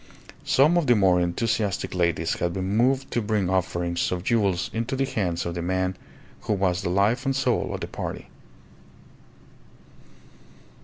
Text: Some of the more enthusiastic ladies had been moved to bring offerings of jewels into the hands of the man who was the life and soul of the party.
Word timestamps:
Some 0.45 0.77
of 0.79 0.87
the 0.87 0.95
more 0.95 1.21
enthusiastic 1.21 1.93
ladies 1.93 2.33
had 2.39 2.53
been 2.53 2.75
moved 2.75 3.11
to 3.11 3.21
bring 3.21 3.51
offerings 3.51 4.11
of 4.11 4.23
jewels 4.23 4.71
into 4.73 4.95
the 4.95 5.05
hands 5.05 5.45
of 5.45 5.53
the 5.53 5.61
man 5.61 5.95
who 6.41 6.53
was 6.53 6.81
the 6.81 6.89
life 6.89 7.23
and 7.23 7.35
soul 7.35 7.71
of 7.71 7.81
the 7.81 7.87
party. 7.87 8.27